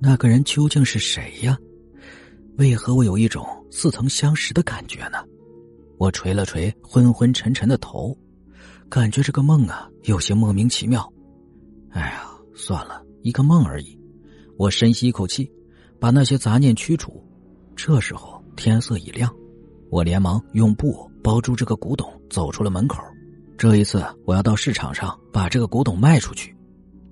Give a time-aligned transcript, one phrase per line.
[0.00, 1.58] 那个人究竟是谁呀？
[2.56, 5.18] 为何我有一种似曾相识的感觉呢？
[5.96, 8.16] 我捶了捶昏昏沉沉的头，
[8.88, 11.12] 感觉这个梦啊有些莫名其妙。
[11.90, 13.98] 哎呀，算了，一个梦而已。
[14.56, 15.50] 我深吸一口气，
[15.98, 17.24] 把那些杂念驱除。
[17.74, 19.32] 这时候天色已亮，
[19.90, 23.02] 我连忙用布包住这个古董，走出了门口。
[23.56, 26.56] 这一次，我要到市场上把这个古董卖出去。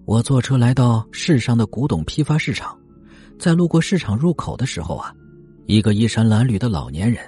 [0.06, 2.78] 我坐车来到市上的古董批发市场，
[3.40, 5.12] 在路过市场入口的时候啊，
[5.66, 7.20] 一个衣衫褴褛的老年人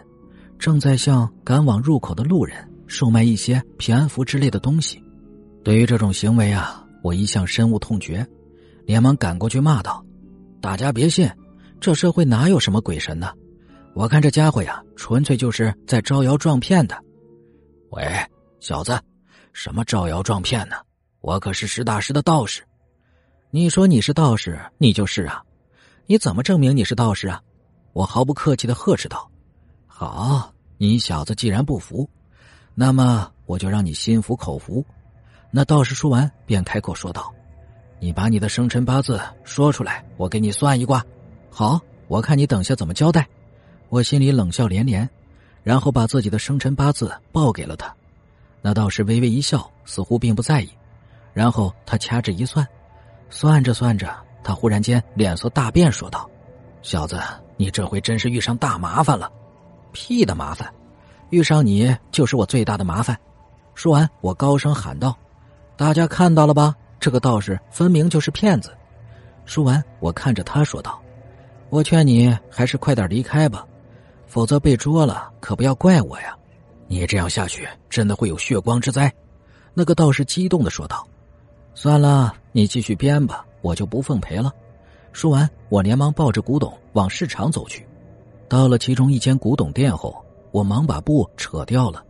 [0.61, 5.03] 正在向赶往入口的路人售卖一些平安符之类的东西。
[5.65, 8.25] 对于这种行为啊，我一向深恶痛绝，
[8.87, 10.05] 连忙赶过去骂道
[10.63, 11.29] ：“大家别信，
[11.81, 13.33] 这社会哪有什么鬼神呢？
[13.93, 16.97] 我看这家伙呀，纯粹就是在招摇撞骗的。”
[17.91, 18.07] 喂。
[18.61, 18.97] 小子，
[19.53, 20.77] 什么招摇撞骗呢？
[21.21, 22.63] 我可是实打实的道士。
[23.51, 25.43] 你说你是道士，你就是啊。
[26.05, 27.43] 你怎么证明你是道士啊？
[27.95, 29.31] 我毫不客气的呵斥道
[29.89, 32.09] ：“好，你小子既然不服，
[32.75, 34.85] 那么我就让你心服口服。”
[35.51, 37.33] 那道士说完，便开口说道
[38.01, 41.03] ：“你把你的生辰八字说出来，我给你算一卦。”
[41.49, 43.27] 好，我看你等下怎么交代。
[43.89, 45.09] 我心里冷笑连连，
[45.63, 47.95] 然后把自己的生辰八字报给了他。
[48.61, 50.69] 那道士微微一笑，似乎并不在意。
[51.33, 52.67] 然后他掐指一算，
[53.31, 56.29] 算着算着，他忽然间脸色大变，说道
[56.83, 57.21] ：“小子，
[57.57, 59.31] 你这回真是遇上大麻烦了！
[59.93, 60.73] 屁的麻烦，
[61.31, 63.19] 遇上你就是我最大的麻烦。”
[63.75, 65.17] 说完，我高声喊道
[65.77, 66.75] ：“大家看到了吧？
[66.99, 68.77] 这个道士分明就是骗子！”
[69.45, 71.01] 说完，我看着他说道
[71.71, 73.65] ：“我劝你还是快点离开吧，
[74.27, 76.37] 否则被捉了可不要怪我呀。”
[76.91, 79.13] 你这样下去，真的会有血光之灾。”
[79.75, 81.07] 那个道士激动的说道。
[81.75, 84.53] “算了，你继续编吧，我就不奉陪了。”
[85.15, 87.87] 说完，我连忙抱着古董往市场走去。
[88.49, 90.17] 到了其中一间古董店后，
[90.51, 92.05] 我忙把布扯掉了，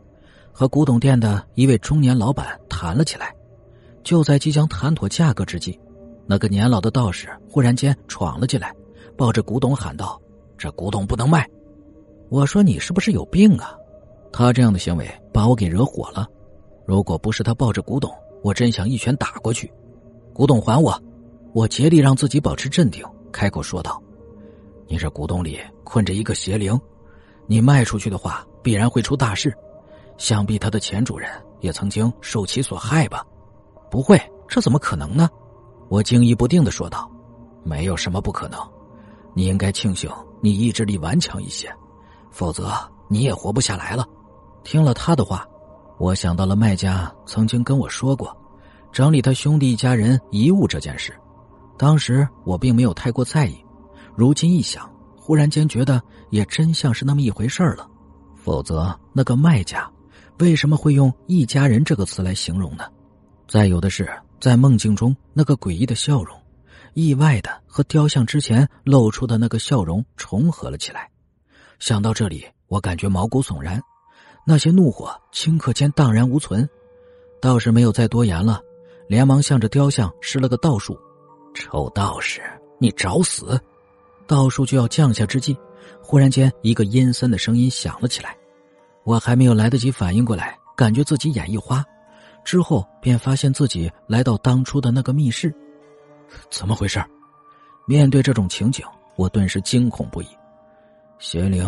[0.50, 3.34] 和古董店的一位中年老板谈了起来。
[4.02, 5.78] 就在即将谈妥价格之际，
[6.26, 8.74] 那个年老的道士忽然间闯了进来，
[9.18, 10.18] 抱着古董喊道
[10.56, 11.46] ：“这古董不能卖！”
[12.30, 13.76] 我说：“你是不是有病啊？”
[14.32, 16.26] 他这样的行为把我给惹火了，
[16.86, 18.10] 如果不是他抱着古董，
[18.42, 19.70] 我真想一拳打过去。
[20.38, 20.96] 古董还我！
[21.52, 24.00] 我竭力让自己保持镇定，开口说道
[24.86, 26.80] ：“你这古董里困着一个邪灵，
[27.48, 29.52] 你卖出去的话必然会出大事。
[30.16, 31.28] 想必他的前主人
[31.58, 33.26] 也曾经受其所害吧
[33.90, 34.16] ？”“不会，
[34.46, 35.28] 这怎么可能呢？”
[35.90, 37.10] 我惊疑不定的说道
[37.64, 38.60] ：“没有什么不可能，
[39.34, 40.08] 你应该庆幸
[40.40, 41.68] 你意志力顽强一些，
[42.30, 42.72] 否则
[43.08, 44.06] 你也活不下来了。”
[44.62, 45.44] 听了他的话，
[45.98, 48.37] 我想到了卖家曾经跟我说过，
[48.98, 51.14] 整理他兄弟一家人遗物这件事。
[51.78, 53.56] 当时我并没有太过在意，
[54.16, 57.88] 如今一想，忽然间觉得也真像是那么一回事了。
[58.34, 59.88] 否则，那个卖家
[60.40, 62.86] 为什么会用“一家人”这个词来形容呢？
[63.46, 66.36] 再有的是，在梦境中那个诡异的笑容，
[66.94, 71.08] 意外的和雕像之前露出的那个笑容重合了起来。
[71.78, 73.80] 想到这里，我感觉毛骨悚然。
[74.44, 76.68] 那些怒火顷刻间荡然无存，
[77.40, 78.60] 倒是没有再多言了，
[79.08, 80.96] 连忙向着雕像施了个道术。
[81.54, 82.42] 臭道士，
[82.78, 83.60] 你找死！
[84.26, 85.56] 道术就要降下之际，
[86.00, 88.36] 忽然间一个阴森的声音响了起来。
[89.02, 91.82] 我还没有来得及反应过来，感觉自己眼一花，
[92.44, 95.52] 之后便发现自己来到当初的那个密室。
[96.50, 97.02] 怎么回事？
[97.86, 98.84] 面对这种情景，
[99.16, 100.26] 我顿时惊恐不已。
[101.18, 101.66] 邪灵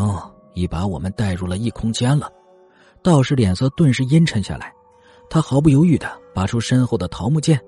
[0.52, 2.30] 已把我们带入了异空间了。
[3.02, 4.70] 道士脸色顿时阴沉下来，
[5.30, 7.58] 他毫不犹豫的拔出身后的桃木剑，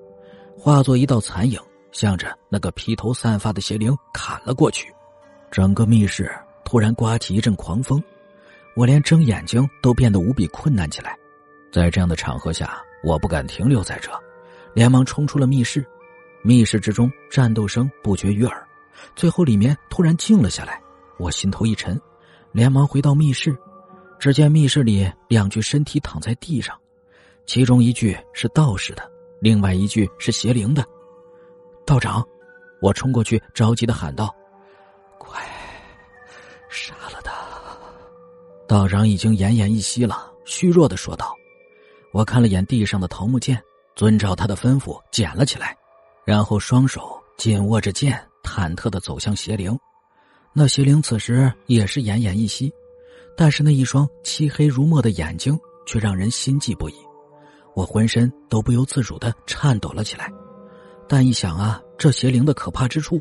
[0.57, 1.57] 化作一道残影，
[1.93, 4.93] 向着那个披头散发的邪灵砍了过去。
[5.49, 6.29] 整个密室
[6.65, 8.03] 突然刮起一阵狂风，
[8.75, 11.17] 我连睁眼睛都变得无比困难起来。
[11.71, 14.11] 在这样的场合下，我不敢停留在这，
[14.73, 15.85] 连忙冲出了密室。
[16.43, 18.61] 密室之中战斗声不绝于耳，
[19.15, 20.81] 最后里面突然静了下来，
[21.17, 21.97] 我心头一沉，
[22.51, 23.57] 连忙回到密室。
[24.19, 26.77] 只见密室里两具身体躺在地上，
[27.45, 30.85] 其中一具是道士的，另外一具是邪灵的。
[31.85, 32.25] 道长，
[32.81, 34.33] 我冲过去着急的喊道
[35.19, 35.41] ：“快，
[36.69, 37.33] 杀了他！”
[38.67, 41.35] 道长已经奄奄一息了，虚弱的说道
[42.13, 43.61] ：“我看了眼地上的桃木剑，
[43.95, 45.75] 遵照他的吩咐捡了起来，
[46.25, 49.77] 然后双手紧握着剑，忐忑的走向邪灵。
[50.53, 52.73] 那邪灵此时也是奄奄一息。”
[53.35, 56.93] 但是那一双漆黑如墨的眼睛却让人心悸不已，
[57.75, 60.31] 我浑身都不由自主的颤抖了起来。
[61.07, 63.19] 但一想啊，这邪灵的可怕之处，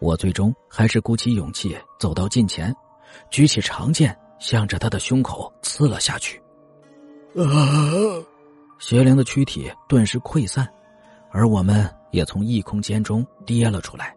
[0.00, 2.74] 我最终还是鼓起勇气走到近前，
[3.30, 6.40] 举起长剑，向着他的胸口刺了下去。
[7.36, 7.44] 啊！
[8.78, 10.68] 邪灵的躯体顿时溃散，
[11.30, 14.14] 而我们也从异空间中跌了出来。